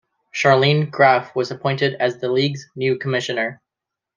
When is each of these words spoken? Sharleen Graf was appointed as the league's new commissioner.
Sharleen 0.33 0.89
Graf 0.89 1.35
was 1.35 1.51
appointed 1.51 1.93
as 1.99 2.17
the 2.19 2.31
league's 2.31 2.67
new 2.75 2.97
commissioner. 2.97 3.61